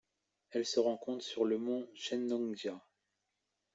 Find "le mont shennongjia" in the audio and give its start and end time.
1.45-2.81